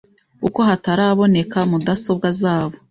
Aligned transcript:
uko 0.47 0.59
hataraboneka 0.67 1.57
mudasobwa 1.69 2.27
zabo 2.41 2.75